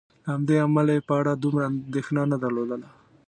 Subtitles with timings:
[0.23, 2.87] له همدې امله یې په اړه دومره اندېښنه نه درلودله.